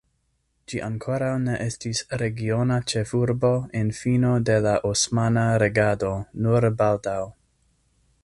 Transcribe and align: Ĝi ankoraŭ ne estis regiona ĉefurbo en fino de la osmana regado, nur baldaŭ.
Ĝi 0.71 0.79
ankoraŭ 0.85 1.33
ne 1.41 1.57
estis 1.65 1.99
regiona 2.21 2.77
ĉefurbo 2.93 3.53
en 3.81 3.93
fino 3.99 4.33
de 4.51 4.57
la 4.69 4.73
osmana 4.93 5.45
regado, 5.65 6.13
nur 6.47 6.69
baldaŭ. 6.81 7.21